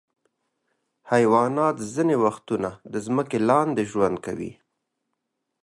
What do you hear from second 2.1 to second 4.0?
وختونه د ځمکې لاندې